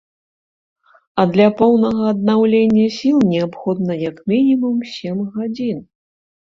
А 1.23 1.25
для 1.35 1.47
поўнага 1.59 2.01
аднаўлення 2.13 2.87
сіл 2.97 3.17
неабходна 3.33 4.01
як 4.09 4.17
мінімум 4.35 4.85
сем 4.99 5.25
гадзін. 5.41 5.89